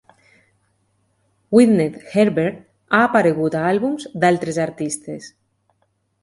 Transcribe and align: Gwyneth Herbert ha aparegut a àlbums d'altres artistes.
Gwyneth 1.55 1.99
Herbert 2.13 2.57
ha 2.93 3.03
aparegut 3.09 3.59
a 3.61 3.63
àlbums 3.75 4.09
d'altres 4.25 4.61
artistes. 4.65 5.31